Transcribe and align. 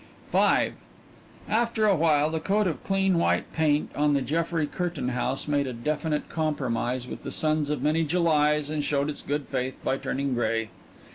V 0.31 0.71
After 1.47 1.85
a 1.85 1.95
while 1.95 2.31
the 2.31 2.39
coat 2.39 2.65
of 2.65 2.83
clean 2.83 3.19
white 3.19 3.53
paint 3.53 3.91
on 3.95 4.13
the 4.15 4.21
Jeffrey 4.23 4.65
Curtain 4.65 5.09
house 5.09 5.47
made 5.47 5.67
a 5.67 5.73
definite 5.73 6.27
compromise 6.27 7.05
with 7.07 7.21
the 7.21 7.29
suns 7.29 7.69
of 7.69 7.83
many 7.83 8.03
Julys 8.03 8.71
and 8.71 8.83
showed 8.83 9.11
its 9.11 9.21
good 9.21 9.47
faith 9.47 9.77
by 9.83 9.97
turning 9.97 10.33
gray. 10.33 10.71